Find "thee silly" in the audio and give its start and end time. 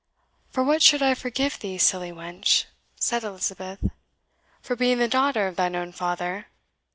1.59-2.11